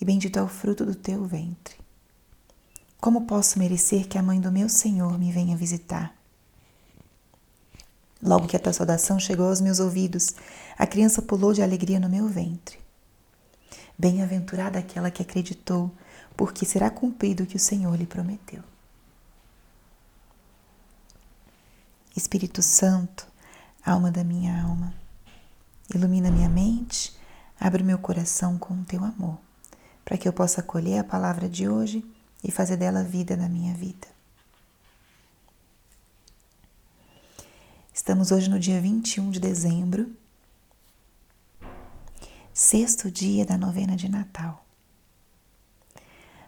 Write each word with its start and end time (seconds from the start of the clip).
e 0.00 0.04
bendito 0.04 0.38
é 0.38 0.42
o 0.42 0.48
fruto 0.48 0.84
do 0.84 0.94
teu 0.94 1.24
ventre. 1.24 1.76
Como 3.00 3.26
posso 3.26 3.58
merecer 3.58 4.08
que 4.08 4.18
a 4.18 4.22
mãe 4.22 4.40
do 4.40 4.52
meu 4.52 4.68
Senhor 4.68 5.18
me 5.18 5.32
venha 5.32 5.56
visitar? 5.56 6.14
Logo 8.22 8.46
que 8.46 8.56
a 8.56 8.60
tua 8.60 8.72
saudação 8.72 9.18
chegou 9.18 9.48
aos 9.48 9.60
meus 9.60 9.80
ouvidos, 9.80 10.34
a 10.76 10.86
criança 10.86 11.22
pulou 11.22 11.54
de 11.54 11.62
alegria 11.62 11.98
no 11.98 12.08
meu 12.08 12.28
ventre. 12.28 12.78
Bem-aventurada 13.98 14.78
aquela 14.78 15.10
que 15.10 15.22
acreditou, 15.22 15.90
porque 16.36 16.66
será 16.66 16.90
cumprido 16.90 17.44
o 17.44 17.46
que 17.46 17.56
o 17.56 17.60
Senhor 17.60 17.94
lhe 17.96 18.06
prometeu. 18.06 18.62
Espírito 22.14 22.60
Santo, 22.60 23.26
alma 23.84 24.10
da 24.10 24.22
minha 24.22 24.62
alma, 24.62 24.92
ilumina 25.94 26.30
minha 26.30 26.48
mente, 26.48 27.16
abre 27.58 27.82
meu 27.82 27.98
coração 27.98 28.58
com 28.58 28.74
o 28.74 28.84
teu 28.84 29.02
amor, 29.02 29.38
para 30.04 30.18
que 30.18 30.26
eu 30.26 30.32
possa 30.32 30.60
acolher 30.60 30.98
a 30.98 31.04
palavra 31.04 31.48
de 31.48 31.68
hoje 31.68 32.04
e 32.42 32.50
fazer 32.50 32.76
dela 32.76 33.02
vida 33.02 33.36
na 33.36 33.48
minha 33.48 33.74
vida. 33.74 34.08
Estamos 37.92 38.32
hoje 38.32 38.48
no 38.48 38.58
dia 38.58 38.80
21 38.80 39.30
de 39.30 39.38
dezembro, 39.38 40.10
sexto 42.52 43.10
dia 43.10 43.44
da 43.44 43.58
novena 43.58 43.94
de 43.94 44.08
Natal. 44.08 44.64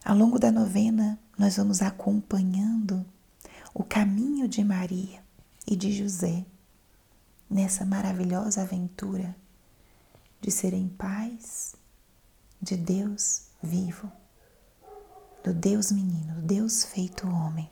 Ao 0.05 0.17
longo 0.17 0.39
da 0.39 0.51
novena, 0.51 1.19
nós 1.39 1.57
vamos 1.57 1.83
acompanhando 1.83 3.05
o 3.75 3.85
caminho 3.85 4.49
de 4.49 4.65
Maria 4.65 5.23
e 5.67 5.77
de 5.77 5.93
José 5.93 6.45
nessa 7.49 7.85
maravilhosa 7.85 8.63
aventura 8.63 9.37
de 10.41 10.51
serem 10.51 10.89
pais 10.89 11.77
de 12.63 12.77
Deus 12.77 13.49
vivo, 13.61 14.11
do 15.43 15.53
Deus 15.53 15.91
menino, 15.91 16.37
do 16.37 16.43
Deus 16.43 16.85
feito 16.85 17.27
homem. 17.27 17.69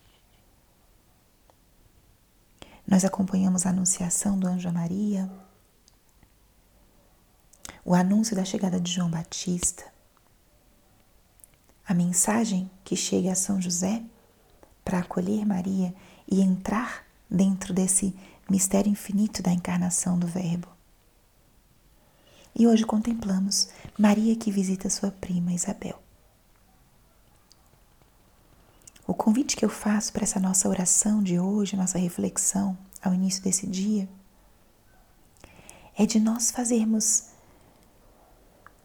Nós 2.84 3.04
acompanhamos 3.04 3.64
a 3.64 3.70
anunciação 3.70 4.36
do 4.36 4.48
anjo 4.48 4.72
Maria, 4.72 5.30
o 7.84 7.94
anúncio 7.94 8.34
da 8.34 8.44
chegada 8.44 8.80
de 8.80 8.90
João 8.90 9.08
Batista, 9.08 9.84
a 11.86 11.94
mensagem 11.94 12.68
que 12.82 12.96
chega 12.96 13.30
a 13.30 13.36
São 13.36 13.60
José 13.60 14.02
para 14.84 14.98
acolher 14.98 15.46
Maria 15.46 15.94
e 16.26 16.40
entrar 16.40 17.06
dentro 17.30 17.72
desse 17.72 18.12
mistério 18.48 18.90
infinito 18.90 19.40
da 19.40 19.52
encarnação 19.52 20.18
do 20.18 20.26
Verbo. 20.26 20.79
E 22.54 22.66
hoje 22.66 22.84
contemplamos 22.84 23.68
Maria 23.98 24.36
que 24.36 24.50
visita 24.50 24.90
sua 24.90 25.10
prima 25.10 25.52
Isabel. 25.52 26.00
O 29.06 29.14
convite 29.14 29.56
que 29.56 29.64
eu 29.64 29.68
faço 29.68 30.12
para 30.12 30.22
essa 30.22 30.38
nossa 30.38 30.68
oração 30.68 31.22
de 31.22 31.38
hoje, 31.38 31.76
nossa 31.76 31.98
reflexão 31.98 32.78
ao 33.02 33.12
início 33.12 33.42
desse 33.42 33.66
dia, 33.66 34.08
é 35.96 36.06
de 36.06 36.20
nós 36.20 36.50
fazermos 36.50 37.30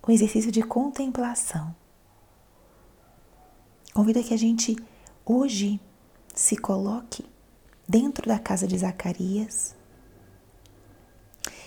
o 0.01 0.11
exercício 0.11 0.51
de 0.51 0.63
contemplação. 0.63 1.75
Convido 3.93 4.19
a 4.19 4.23
que 4.23 4.33
a 4.33 4.37
gente 4.37 4.75
hoje 5.25 5.79
se 6.33 6.57
coloque 6.57 7.25
dentro 7.87 8.27
da 8.27 8.37
casa 8.37 8.67
de 8.67 8.77
Zacarias 8.77 9.75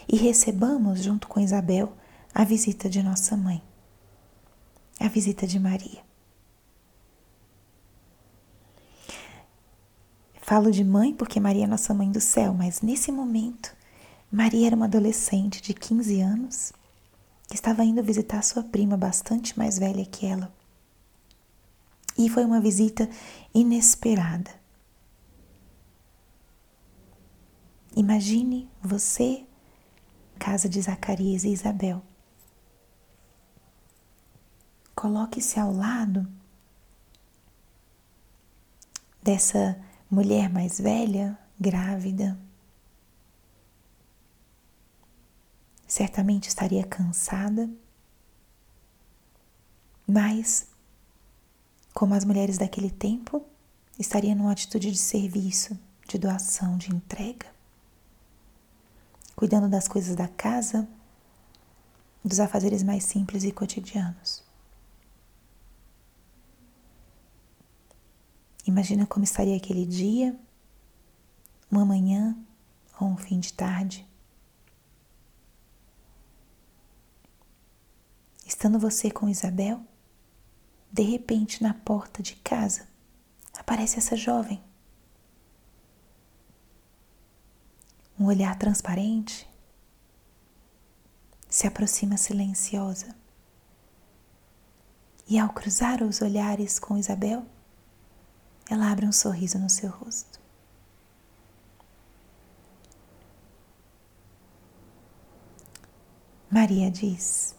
e 0.08 0.16
recebamos, 0.16 1.02
junto 1.02 1.28
com 1.28 1.38
Isabel, 1.38 1.92
a 2.34 2.44
visita 2.44 2.88
de 2.88 3.02
nossa 3.02 3.36
mãe, 3.36 3.62
a 4.98 5.08
visita 5.08 5.46
de 5.46 5.58
Maria. 5.58 6.02
Falo 10.40 10.70
de 10.70 10.82
mãe 10.82 11.12
porque 11.12 11.38
Maria 11.38 11.64
é 11.64 11.66
nossa 11.66 11.92
mãe 11.92 12.10
do 12.10 12.22
céu, 12.22 12.54
mas 12.54 12.80
nesse 12.80 13.12
momento, 13.12 13.76
Maria 14.32 14.68
era 14.68 14.76
uma 14.76 14.86
adolescente 14.86 15.60
de 15.60 15.74
15 15.74 16.20
anos 16.22 16.72
que 17.46 17.54
estava 17.54 17.84
indo 17.84 18.02
visitar 18.02 18.42
sua 18.42 18.62
prima, 18.62 18.96
bastante 18.96 19.58
mais 19.58 19.78
velha 19.78 20.04
que 20.06 20.24
ela. 20.24 20.50
E 22.16 22.28
foi 22.30 22.44
uma 22.44 22.60
visita 22.60 23.08
inesperada. 23.54 24.50
Imagine 27.94 28.68
você, 28.82 29.44
casa 30.48 30.66
de 30.66 30.80
Zacarias 30.80 31.44
e 31.44 31.50
Isabel. 31.50 32.02
Coloque-se 34.94 35.60
ao 35.60 35.70
lado 35.70 36.26
dessa 39.22 39.78
mulher 40.10 40.48
mais 40.48 40.80
velha, 40.80 41.38
grávida, 41.60 42.38
certamente 45.86 46.48
estaria 46.48 46.84
cansada, 46.86 47.68
mas, 50.06 50.66
como 51.92 52.14
as 52.14 52.24
mulheres 52.24 52.56
daquele 52.56 52.90
tempo, 52.90 53.44
estaria 53.98 54.34
numa 54.34 54.52
atitude 54.52 54.90
de 54.90 54.98
serviço, 54.98 55.78
de 56.08 56.16
doação, 56.16 56.78
de 56.78 56.90
entrega, 56.90 57.57
cuidando 59.38 59.68
das 59.68 59.86
coisas 59.86 60.16
da 60.16 60.26
casa, 60.26 60.88
dos 62.24 62.40
afazeres 62.40 62.82
mais 62.82 63.04
simples 63.04 63.44
e 63.44 63.52
cotidianos. 63.52 64.42
Imagina 68.66 69.06
como 69.06 69.22
estaria 69.22 69.56
aquele 69.56 69.86
dia, 69.86 70.36
uma 71.70 71.84
manhã 71.84 72.36
ou 73.00 73.06
um 73.06 73.16
fim 73.16 73.38
de 73.38 73.52
tarde. 73.52 74.04
Estando 78.44 78.76
você 78.76 79.08
com 79.08 79.28
Isabel, 79.28 79.80
de 80.90 81.02
repente 81.04 81.62
na 81.62 81.74
porta 81.74 82.24
de 82.24 82.34
casa 82.34 82.88
aparece 83.56 83.98
essa 83.98 84.16
jovem. 84.16 84.60
Um 88.18 88.26
olhar 88.26 88.58
transparente 88.58 89.48
se 91.48 91.66
aproxima 91.66 92.16
silenciosa. 92.16 93.14
E 95.26 95.38
ao 95.38 95.50
cruzar 95.50 96.02
os 96.02 96.20
olhares 96.20 96.78
com 96.78 96.96
Isabel, 96.96 97.46
ela 98.68 98.90
abre 98.90 99.06
um 99.06 99.12
sorriso 99.12 99.58
no 99.58 99.70
seu 99.70 99.90
rosto. 99.90 100.40
Maria 106.50 106.90
diz: 106.90 107.54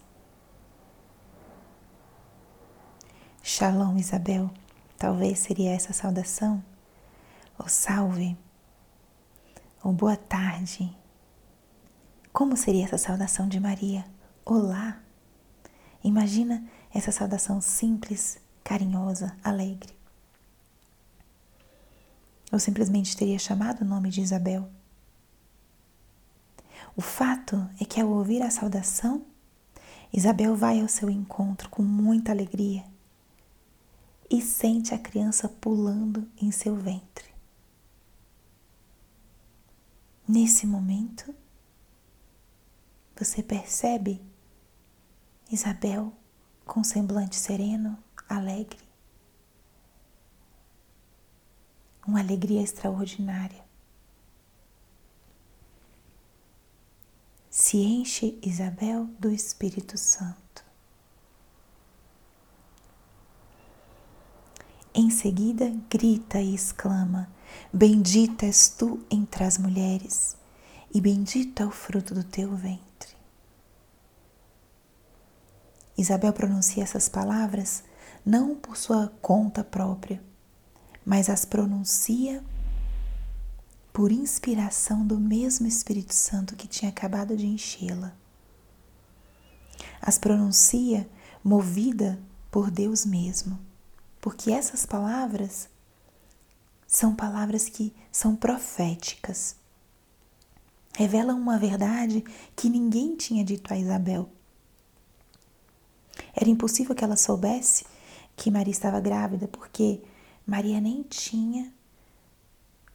Shalom, 3.44 3.98
Isabel. 3.98 4.50
Talvez 4.98 5.40
seria 5.40 5.72
essa 5.72 5.94
saudação, 5.94 6.62
ou 7.58 7.70
salve, 7.70 8.38
ou 9.90 9.94
boa 9.94 10.16
tarde. 10.16 10.96
Como 12.32 12.56
seria 12.56 12.86
essa 12.86 12.98
saudação 13.00 13.48
de 13.50 13.60
Maria? 13.60 14.06
Olá. 14.46 15.02
Imagina 16.04 16.64
essa 16.94 17.12
saudação 17.12 17.60
simples, 17.60 18.38
carinhosa, 18.64 19.36
alegre. 19.44 19.92
Ou 22.52 22.60
simplesmente 22.60 23.18
teria 23.18 23.40
chamado 23.40 23.82
o 23.82 23.86
nome 23.86 24.12
de 24.12 24.22
Isabel. 24.22 24.70
O 26.96 27.02
fato 27.02 27.68
é 27.82 27.84
que 27.84 28.00
ao 28.00 28.10
ouvir 28.10 28.44
a 28.44 28.52
saudação, 28.52 29.26
Isabel 30.14 30.56
vai 30.56 30.82
ao 30.82 30.88
seu 30.88 31.10
encontro 31.10 31.68
com 31.68 31.82
muita 31.82 32.32
alegria 32.32 32.86
e 34.30 34.40
sente 34.40 34.94
a 34.94 35.00
criança 35.00 35.50
pulando 35.50 36.30
em 36.40 36.52
seu 36.52 36.76
ventre. 36.76 37.29
Nesse 40.32 40.68
momento, 40.68 41.34
você 43.18 43.42
percebe 43.42 44.22
Isabel 45.52 46.14
com 46.68 46.84
semblante 46.84 47.36
sereno, 47.36 47.98
alegre, 48.30 48.78
uma 52.06 52.20
alegria 52.20 52.62
extraordinária. 52.62 53.66
Se 57.50 57.78
enche 57.78 58.38
Isabel 58.44 59.06
do 59.18 59.32
Espírito 59.32 59.98
Santo. 59.98 60.64
Em 64.94 65.10
seguida, 65.10 65.76
grita 65.90 66.40
e 66.40 66.54
exclama: 66.54 67.28
Bendita 67.72 68.46
és 68.46 68.70
tu 68.70 69.00
entre 69.10 69.44
as 69.44 69.58
mulheres, 69.58 70.36
e 70.94 71.00
bendito 71.00 71.62
é 71.62 71.66
o 71.66 71.72
fruto 71.72 72.14
do 72.14 72.24
teu 72.24 72.56
ventre. 72.56 73.16
Isabel 75.98 76.34
pronuncia 76.34 76.84
essas 76.84 77.10
palavras 77.10 77.84
não 78.26 78.56
por 78.56 78.78
sua 78.78 79.12
conta 79.22 79.64
própria, 79.64 80.22
mas 81.06 81.30
as 81.30 81.46
pronuncia 81.46 82.44
por 83.92 84.12
inspiração 84.12 85.06
do 85.06 85.20
mesmo 85.20 85.68
Espírito 85.68 86.14
Santo 86.14 86.56
que 86.56 86.68
tinha 86.68 86.90
acabado 86.90 87.36
de 87.36 87.46
enchê-la. 87.46 88.14
As 90.02 90.18
pronuncia 90.18 91.10
movida 91.44 92.20
por 92.50 92.72
Deus 92.72 93.06
mesmo 93.06 93.60
porque 94.22 94.52
essas 94.52 94.86
palavras 94.86 95.70
são 96.90 97.16
palavras 97.16 97.70
que 97.70 97.96
são 98.12 98.36
proféticas. 98.36 99.56
Revelam 100.96 101.40
uma 101.40 101.60
verdade 101.60 102.24
que 102.56 102.68
ninguém 102.68 103.16
tinha 103.16 103.46
dito 103.46 103.72
a 103.72 103.78
Isabel. 103.78 104.28
Era 106.36 106.50
impossível 106.50 106.96
que 106.96 107.04
ela 107.04 107.16
soubesse 107.16 107.86
que 108.36 108.50
Maria 108.50 108.72
estava 108.72 109.00
grávida, 109.00 109.48
porque 109.48 110.02
Maria 110.48 110.82
nem 110.82 111.04
tinha 111.04 111.72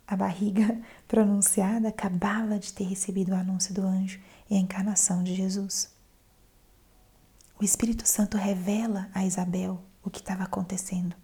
a 0.06 0.16
barriga 0.16 0.80
pronunciada, 1.06 1.88
acabava 1.88 2.58
de 2.58 2.72
ter 2.72 2.84
recebido 2.84 3.30
o 3.30 3.36
anúncio 3.36 3.72
do 3.72 3.82
anjo 3.82 4.20
e 4.50 4.56
a 4.56 4.58
encarnação 4.58 5.22
de 5.22 5.36
Jesus. 5.36 5.88
O 7.60 7.64
Espírito 7.64 8.08
Santo 8.08 8.36
revela 8.36 9.08
a 9.14 9.24
Isabel 9.24 9.80
o 10.02 10.10
que 10.10 10.18
estava 10.18 10.42
acontecendo. 10.42 11.14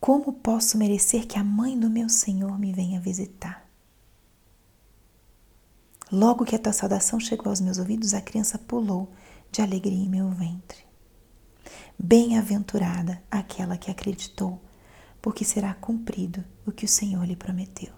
Como 0.00 0.32
posso 0.32 0.78
merecer 0.78 1.26
que 1.26 1.38
a 1.38 1.44
mãe 1.44 1.78
do 1.78 1.90
meu 1.90 2.08
Senhor 2.08 2.58
me 2.58 2.72
venha 2.72 2.98
visitar? 2.98 3.68
Logo 6.10 6.46
que 6.46 6.56
a 6.56 6.58
tua 6.58 6.72
saudação 6.72 7.20
chegou 7.20 7.50
aos 7.50 7.60
meus 7.60 7.76
ouvidos, 7.76 8.14
a 8.14 8.20
criança 8.22 8.58
pulou 8.58 9.12
de 9.52 9.60
alegria 9.60 10.02
em 10.02 10.08
meu 10.08 10.30
ventre. 10.30 10.86
Bem-aventurada 11.98 13.22
aquela 13.30 13.76
que 13.76 13.90
acreditou, 13.90 14.58
porque 15.20 15.44
será 15.44 15.74
cumprido 15.74 16.42
o 16.66 16.72
que 16.72 16.86
o 16.86 16.88
Senhor 16.88 17.22
lhe 17.26 17.36
prometeu. 17.36 17.92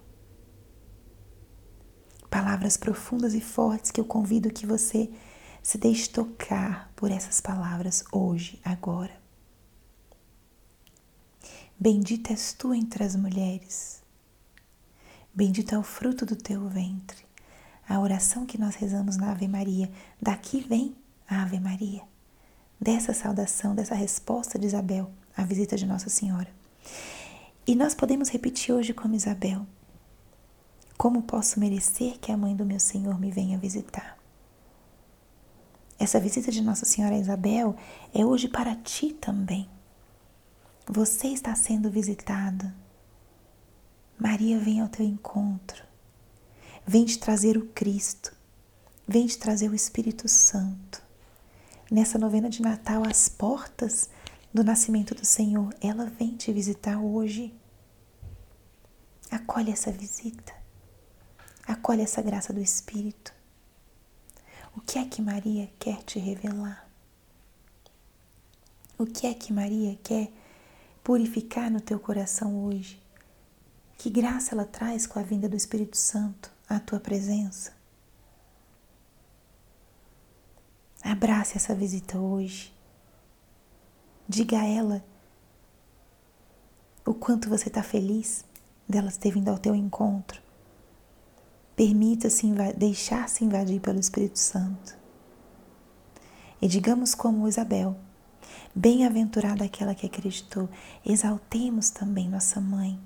Palavras 2.29 2.77
profundas 2.77 3.33
e 3.33 3.41
fortes 3.41 3.93
que 3.93 4.01
eu 4.01 4.05
convido 4.05 4.53
que 4.53 4.67
você 4.67 5.09
se 5.63 5.79
deixe 5.79 6.11
tocar 6.11 6.93
por 6.97 7.13
essas 7.13 7.41
palavras 7.41 8.03
hoje, 8.11 8.61
agora. 8.65 9.22
Bendita 11.83 12.31
és 12.31 12.53
tu 12.53 12.73
entre 12.73 13.03
as 13.03 13.17
mulheres. 13.17 14.01
Bendito 15.35 15.75
é 15.75 15.79
o 15.79 15.83
fruto 15.83 16.25
do 16.25 16.37
teu 16.37 16.69
ventre. 16.69 17.27
A 17.89 17.99
oração 17.99 18.47
que 18.47 18.57
nós 18.57 18.77
rezamos 18.77 19.17
na 19.17 19.33
Ave 19.33 19.49
Maria, 19.49 19.91
daqui 20.21 20.61
vem 20.61 20.95
a 21.29 21.43
Ave 21.43 21.59
Maria. 21.59 22.03
Dessa 22.81 23.13
saudação, 23.13 23.75
dessa 23.75 23.97
resposta 23.97 24.61
de 24.61 24.67
Isabel 24.67 25.11
à 25.37 25.43
visita 25.43 25.77
de 25.77 25.85
Nossa 25.85 26.09
Senhora. 26.09 26.47
E 27.67 27.75
nós 27.75 27.97
podemos 27.97 28.29
repetir 28.29 28.73
hoje 28.73 28.95
como 28.95 29.17
Isabel: 29.17 29.67
Como 30.97 31.23
posso 31.23 31.59
merecer 31.59 32.17
que 32.21 32.31
a 32.31 32.37
mãe 32.37 32.55
do 32.55 32.65
meu 32.65 32.79
Senhor 32.79 33.19
me 33.19 33.33
venha 33.33 33.59
visitar? 33.59 34.17
Essa 35.99 36.21
visita 36.21 36.53
de 36.53 36.63
Nossa 36.63 36.85
Senhora 36.85 37.19
Isabel 37.19 37.75
é 38.15 38.25
hoje 38.25 38.47
para 38.47 38.77
ti 38.77 39.13
também. 39.13 39.69
Você 40.87 41.29
está 41.29 41.55
sendo 41.55 41.89
visitado. 41.91 42.73
Maria 44.19 44.59
vem 44.59 44.81
ao 44.81 44.89
teu 44.89 45.07
encontro. 45.07 45.85
Vem 46.85 47.05
te 47.05 47.19
trazer 47.19 47.57
o 47.57 47.67
Cristo. 47.69 48.35
Vem 49.07 49.27
te 49.27 49.39
trazer 49.39 49.71
o 49.71 49.77
Espírito 49.77 50.29
Santo. 50.29 51.01
Nessa 51.89 52.19
novena 52.19 52.51
de 52.51 52.61
Natal, 52.61 53.05
às 53.09 53.29
portas 53.29 54.11
do 54.53 54.65
nascimento 54.65 55.15
do 55.15 55.25
Senhor, 55.25 55.73
ela 55.81 56.07
vem 56.07 56.37
te 56.37 56.53
visitar 56.53 56.99
hoje. 56.99 57.55
Acolhe 59.31 59.71
essa 59.71 59.93
visita. 59.93 60.53
Acolhe 61.65 62.03
essa 62.03 62.21
graça 62.21 62.53
do 62.53 62.61
Espírito. 62.61 63.33
O 64.77 64.81
que 64.81 64.99
é 64.99 65.05
que 65.05 65.23
Maria 65.23 65.71
quer 65.79 66.03
te 66.03 66.19
revelar? 66.19 66.89
O 68.99 69.07
que 69.07 69.29
é 69.29 69.35
que 69.35 69.53
Maria 69.53 69.97
quer 70.03 70.33
purificar 71.03 71.71
no 71.71 71.81
teu 71.81 71.99
coração 71.99 72.65
hoje? 72.65 73.03
Que 73.99 74.11
graça 74.11 74.55
ela 74.55 74.65
traz 74.65 75.07
com 75.07 75.19
a 75.19 75.23
vinda 75.23 75.49
do 75.49 75.57
Espírito 75.57 75.97
Santo 75.97 76.51
à 76.69 76.81
tua 76.81 76.99
presença? 76.99 77.73
Abrace 81.03 81.57
essa 81.57 81.75
visita 81.75 82.19
hoje. 82.19 82.73
Diga 84.29 84.61
a 84.61 84.67
ela 84.67 85.05
o 87.05 87.13
quanto 87.13 87.49
você 87.49 87.69
está 87.69 87.83
feliz 87.83 88.45
dela 88.89 89.11
ter 89.11 89.33
vindo 89.33 89.49
ao 89.49 89.59
teu 89.59 89.75
encontro. 89.75 90.41
Permita-se 91.75 92.47
deixar-se 92.77 93.45
invadir 93.45 93.81
pelo 93.81 93.99
Espírito 93.99 94.39
Santo. 94.39 94.97
E 96.61 96.69
digamos 96.69 97.15
como 97.15 97.49
Isabel, 97.49 97.97
bem-aventurada 98.75 99.65
aquela 99.65 99.95
que 99.95 100.07
acreditou, 100.07 100.69
exaltemos 101.05 101.91
também 101.91 102.29
nossa 102.29 102.61
mãe, 102.61 102.99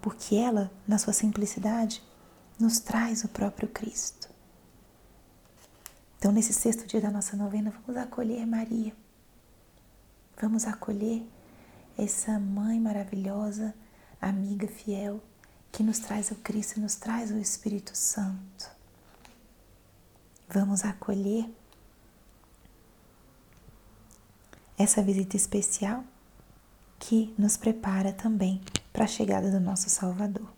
porque 0.00 0.36
ela, 0.36 0.70
na 0.86 0.98
sua 0.98 1.12
simplicidade, 1.12 2.02
nos 2.58 2.78
traz 2.78 3.24
o 3.24 3.28
próprio 3.28 3.68
Cristo. 3.68 4.28
Então, 6.18 6.30
nesse 6.30 6.52
sexto 6.52 6.86
dia 6.86 7.00
da 7.00 7.10
nossa 7.10 7.36
novena, 7.36 7.72
vamos 7.86 8.00
acolher 8.00 8.46
Maria. 8.46 8.94
Vamos 10.40 10.66
acolher 10.66 11.26
essa 11.96 12.38
mãe 12.38 12.78
maravilhosa, 12.78 13.74
amiga 14.20 14.68
fiel, 14.68 15.22
que 15.72 15.82
nos 15.82 15.98
traz 15.98 16.30
o 16.30 16.34
Cristo 16.36 16.78
e 16.78 16.80
nos 16.80 16.94
traz 16.94 17.30
o 17.30 17.38
Espírito 17.38 17.96
Santo. 17.96 18.70
Vamos 20.48 20.84
acolher 20.84 21.48
essa 24.82 25.02
visita 25.02 25.36
especial 25.36 26.02
que 26.98 27.34
nos 27.36 27.54
prepara 27.58 28.14
também 28.14 28.62
para 28.90 29.04
a 29.04 29.06
chegada 29.06 29.50
do 29.50 29.60
nosso 29.60 29.90
Salvador. 29.90 30.50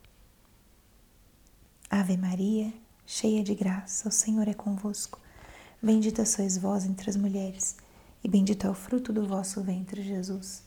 Ave 1.90 2.16
Maria, 2.16 2.72
cheia 3.04 3.42
de 3.42 3.52
graça, 3.52 4.08
o 4.08 4.12
Senhor 4.12 4.46
é 4.46 4.54
convosco. 4.54 5.20
Bendita 5.82 6.24
sois 6.24 6.56
vós 6.56 6.84
entre 6.84 7.10
as 7.10 7.16
mulheres, 7.16 7.76
e 8.22 8.28
bendito 8.28 8.64
é 8.64 8.70
o 8.70 8.74
fruto 8.74 9.12
do 9.12 9.26
vosso 9.26 9.60
ventre, 9.60 10.04
Jesus. 10.04 10.62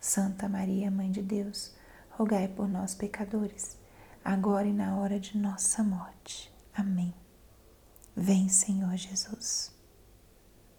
Santa 0.00 0.48
Maria, 0.48 0.90
Mãe 0.90 1.12
de 1.12 1.22
Deus, 1.22 1.72
rogai 2.10 2.48
por 2.48 2.68
nós, 2.68 2.96
pecadores, 2.96 3.76
agora 4.24 4.66
e 4.66 4.72
na 4.72 4.96
hora 4.96 5.20
de 5.20 5.38
nossa 5.38 5.84
morte. 5.84 6.52
Amém. 6.74 7.14
Vem, 8.16 8.48
Senhor 8.48 8.96
Jesus. 8.96 9.77